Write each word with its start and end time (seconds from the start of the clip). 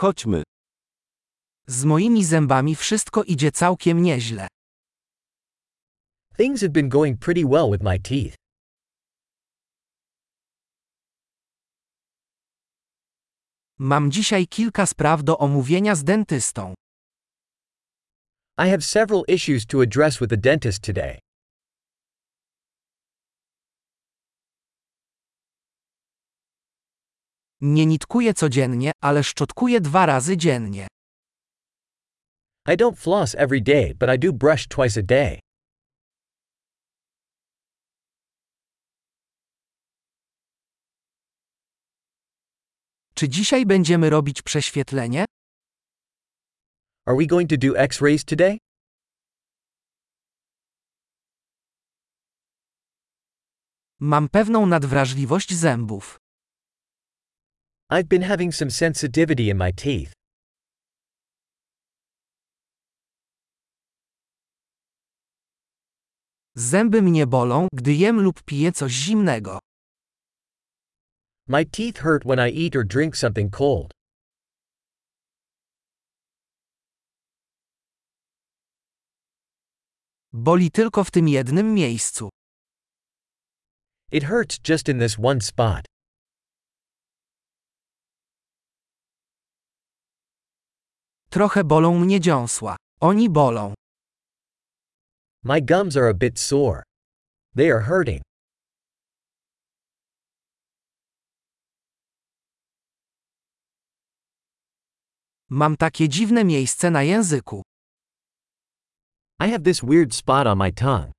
Chodźmy. 0.00 0.42
Z 1.66 1.84
moimi 1.84 2.24
zębami 2.24 2.76
wszystko 2.76 3.22
idzie 3.22 3.52
całkiem 3.52 4.02
nieźle. 4.02 4.48
Things 6.36 6.60
have 6.60 6.72
been 6.72 6.88
going 6.88 7.18
pretty 7.18 7.44
well 7.46 7.70
with 7.70 7.82
my 7.82 7.98
teeth. 7.98 8.34
Mam 13.78 14.10
dzisiaj 14.10 14.46
kilka 14.46 14.86
spraw 14.86 15.22
do 15.22 15.38
omówienia 15.38 15.94
z 15.94 16.04
dentystą. 16.04 16.74
I 18.58 18.70
have 18.70 18.82
several 18.82 19.22
issues 19.28 19.66
to 19.66 19.80
address 19.80 20.20
with 20.20 20.30
the 20.30 20.36
dentist 20.36 20.82
today. 20.82 21.18
Nie 27.60 27.86
nitkuję 27.86 28.34
codziennie, 28.34 28.92
ale 29.02 29.24
szczotkuję 29.24 29.80
dwa 29.80 30.06
razy 30.06 30.36
dziennie. 30.36 30.86
I 32.68 32.76
don't 32.76 32.96
floss 32.96 33.34
every 33.34 33.60
day, 33.60 33.94
but 33.94 34.08
I 34.14 34.18
do 34.18 34.32
brush 34.32 34.68
twice 34.68 35.00
a 35.00 35.02
day. 35.02 35.40
Czy 43.14 43.28
dzisiaj 43.28 43.66
będziemy 43.66 44.10
robić 44.10 44.42
prześwietlenie? 44.42 45.24
Are 47.06 47.16
we 47.16 47.26
going 47.26 47.50
to 47.50 47.56
do 47.56 47.78
x 47.78 48.00
rays 48.00 48.24
today? 48.24 48.58
Mam 54.00 54.28
pewną 54.28 54.66
nadwrażliwość 54.66 55.54
zębów. 55.54 56.18
I've 57.92 58.08
been 58.08 58.22
having 58.22 58.52
some 58.52 58.70
sensitivity 58.70 59.50
in 59.50 59.56
my 59.56 59.72
teeth. 59.72 60.12
Zęby 66.56 67.02
mnie 67.02 67.26
bolą, 67.26 67.68
gdy 67.72 67.94
jem 67.94 68.20
lub 68.20 68.42
piję 68.42 68.72
coś 68.72 68.92
zimnego. 68.92 69.58
My 71.48 71.64
teeth 71.64 71.98
hurt 71.98 72.24
when 72.24 72.38
I 72.38 72.50
eat 72.52 72.76
or 72.76 72.84
drink 72.84 73.16
something 73.16 73.50
cold. 73.50 73.90
Boli 80.32 80.70
tylko 80.70 81.04
w 81.04 81.10
tym 81.10 81.28
jednym 81.28 81.74
miejscu. 81.74 82.28
It 84.12 84.24
hurts 84.24 84.58
just 84.58 84.88
in 84.88 84.98
this 84.98 85.18
one 85.18 85.40
spot. 85.40 85.89
Trochę 91.30 91.64
bolą 91.64 91.98
mnie 91.98 92.20
dziąsła. 92.20 92.76
Oni 93.00 93.30
bolą. 93.30 93.74
My 95.44 95.62
gums 95.62 95.96
are 95.96 96.08
a 96.08 96.14
bit 96.14 96.40
sore. 96.40 96.82
They 97.56 97.72
are 97.72 97.82
hurting. 97.82 98.22
Mam 105.50 105.76
takie 105.76 106.08
dziwne 106.08 106.44
miejsce 106.44 106.90
na 106.90 107.02
języku. 107.02 107.62
I 109.40 109.50
have 109.50 109.62
this 109.64 109.82
weird 109.82 110.14
spot 110.14 110.46
on 110.46 110.58
my 110.58 110.72
tongue. 110.72 111.12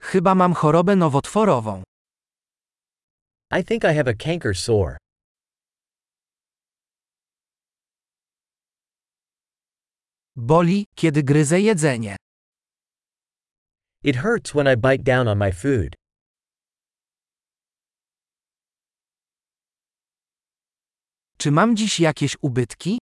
Chyba 0.00 0.34
mam 0.34 0.54
chorobę 0.54 0.96
nowotworową. 0.96 1.82
I 3.50 3.62
think 3.62 3.84
I 3.84 3.92
have 3.92 4.08
a 4.08 4.14
canker 4.14 4.52
sore. 4.54 4.98
Boli, 10.36 10.84
kiedy 10.94 11.22
gryzę 11.22 11.60
jedzenie. 11.60 12.16
It 14.04 14.16
hurts 14.16 14.54
when 14.54 14.66
I 14.66 14.76
bite 14.76 15.02
down 15.02 15.28
on 15.28 15.38
my 15.38 15.52
food. 15.52 15.94
Czy 21.38 21.50
mam 21.50 21.76
dziś 21.76 22.00
jakieś 22.00 22.36
ubytki? 22.42 22.98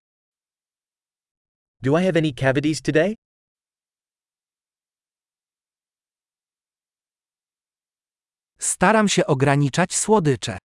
Do 1.82 1.98
I 1.98 2.04
have 2.04 2.16
any 2.18 2.32
cavities 2.32 2.82
today? 2.82 3.14
Staram 8.76 9.08
się 9.08 9.26
ograniczać 9.26 9.94
słodycze. 9.94 10.58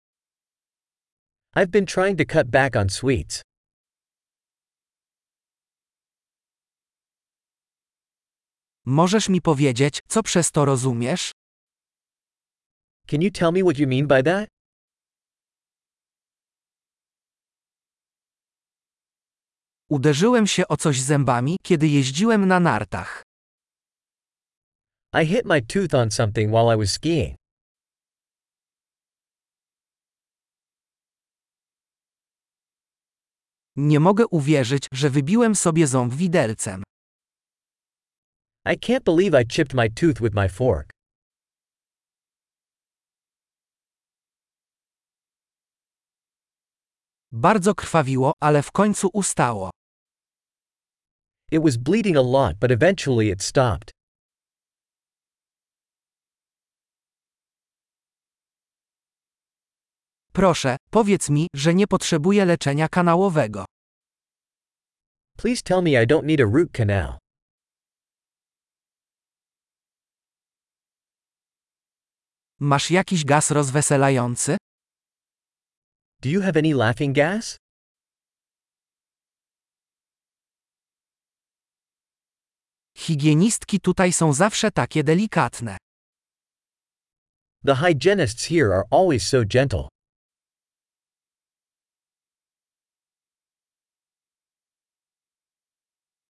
I've 1.57 1.71
been 1.71 1.87
trying 1.87 2.19
to 2.19 2.25
cut 2.25 2.51
back 2.51 2.77
on 2.77 2.89
sweets. 2.89 3.43
Możesz 8.87 9.29
mi 9.29 9.41
powiedzieć, 9.41 10.01
co 10.09 10.23
przez 10.23 10.51
to 10.51 10.65
rozumiesz? 10.65 11.33
Can 13.07 13.23
you 13.23 13.31
tell 13.31 13.53
me 13.53 13.61
what 13.61 13.79
you 13.79 13.89
mean 13.89 14.07
by 14.07 14.23
that? 14.23 14.49
Uderzyłem 19.91 20.47
się 20.47 20.69
o 20.69 20.77
coś 20.77 21.01
zębami, 21.01 21.57
kiedy 21.63 21.89
jeździłem 21.89 22.49
na 22.49 22.61
nartach. 22.61 23.23
I 25.23 25.27
hit 25.27 25.45
my 25.45 25.63
tooth 25.63 25.95
on 25.95 26.11
something 26.11 26.51
while 26.53 26.75
I 26.75 26.79
was 26.79 26.93
skiing. 26.93 27.40
Nie 33.83 34.01
mogę 34.01 34.27
uwierzyć, 34.27 34.87
że 34.93 35.11
wybiłem 35.11 35.55
sobie 35.55 35.87
ząb 35.87 36.15
widelcem. 36.15 36.83
I 38.67 38.79
can't 38.79 39.05
believe 39.05 39.43
I 39.43 39.47
chipped 39.47 39.75
my 39.75 39.91
tooth 39.91 40.21
with 40.21 40.35
my 40.35 40.49
fork. 40.49 40.91
Bardzo 47.33 47.75
krwawiło, 47.75 48.33
ale 48.41 48.63
w 48.63 48.73
końcu 48.73 49.11
ustało. 49.13 49.71
It 51.53 51.63
was 51.63 51.77
bleeding 51.77 52.17
a 52.17 52.23
lot, 52.23 52.59
but 52.59 52.71
eventually 52.71 53.29
it 53.31 53.43
stopped. 53.43 54.00
Proszę, 60.41 60.77
powiedz 60.91 61.31
mi, 61.31 61.47
że 61.55 61.75
nie 61.75 61.87
potrzebuję 61.87 62.45
leczenia 62.45 62.89
kanałowego. 62.89 63.65
Please 65.39 65.63
tell 65.63 65.83
me 65.83 65.91
I 65.91 66.07
don't 66.07 66.25
need 66.25 66.41
a 66.41 66.45
root 66.45 66.73
canal. 66.73 67.19
Masz 72.61 72.91
jakiś 72.91 73.25
gaz 73.25 73.51
rozweselający? 73.51 74.57
Do 76.23 76.29
you 76.29 76.43
have 76.43 76.59
any 76.59 76.75
laughing 76.75 77.17
gas? 77.17 77.57
Higienistki 82.97 83.81
tutaj 83.81 84.13
są 84.13 84.33
zawsze 84.33 84.71
takie 84.71 85.05
delikatne. 85.05 85.77
The 87.67 87.75
hygienists 87.75 88.49
here 88.49 88.75
are 88.75 88.85
always 88.91 89.29
so 89.29 89.45
gentle. 89.45 90.00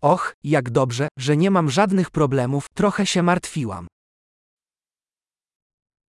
Och, 0.02 0.34
jak 0.44 0.70
dobrze, 0.70 1.08
że 1.20 1.38
nie 1.38 1.52
mam 1.52 1.70
żadnych 1.70 2.12
problemów, 2.12 2.66
trochę 2.74 3.06
się 3.06 3.24
martwiłam. 3.24 3.88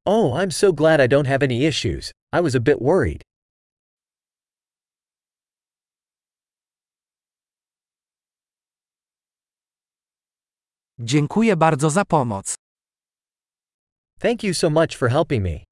Oh, 0.06 0.36
I'm 0.36 0.50
so 0.50 0.72
glad 0.72 1.00
I 1.00 1.08
don't 1.08 1.26
have 1.26 1.42
any 1.42 1.68
issues. 1.68 2.12
I 2.32 2.42
was 2.42 2.54
a 2.54 2.60
bit 2.60 2.78
worried. 2.80 3.22
Dziękuję 10.98 11.56
bardzo 11.56 11.91
za 11.91 12.04
pomoc. 12.04 12.54
Thank 14.20 14.44
you 14.44 14.54
so 14.54 14.70
much 14.70 14.97
for 14.97 15.10
helping 15.10 15.44
me. 15.44 15.69